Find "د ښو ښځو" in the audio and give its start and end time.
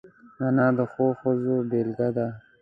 0.77-1.55